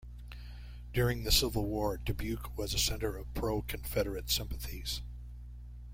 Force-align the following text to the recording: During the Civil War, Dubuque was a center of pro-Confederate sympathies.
During 0.93 1.25
the 1.25 1.31
Civil 1.31 1.67
War, 1.67 1.95
Dubuque 1.97 2.57
was 2.57 2.73
a 2.73 2.79
center 2.79 3.15
of 3.17 3.31
pro-Confederate 3.35 4.31
sympathies. 4.31 5.03